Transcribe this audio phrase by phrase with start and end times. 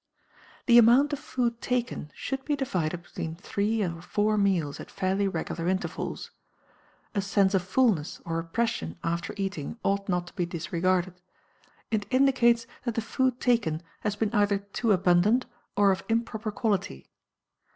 [0.65, 5.27] The amount of food taken should be divided between three or four meals at fairly
[5.27, 6.31] regular intervals.
[7.13, 11.21] A sense of fullness or oppression after eating ought not to be disregarded.
[11.91, 15.45] It indicates that the food taken has been either too abundant
[15.77, 17.05] or of improper quality.